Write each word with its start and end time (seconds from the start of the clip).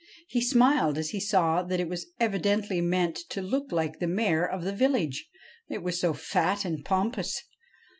He 0.27 0.41
smiled 0.41 0.97
as 0.97 1.11
he 1.11 1.19
saw 1.19 1.61
that 1.61 1.79
it 1.79 1.87
was 1.87 2.07
evidently 2.19 2.81
meant 2.81 3.15
to 3.29 3.39
look 3.39 3.71
like 3.71 3.99
the 3.99 4.07
Mayor 4.07 4.43
of 4.43 4.63
the 4.63 4.73
village, 4.73 5.29
it 5.69 5.83
was 5.83 6.01
so 6.01 6.11
fat 6.11 6.65
and 6.65 6.83
pompous. 6.83 7.43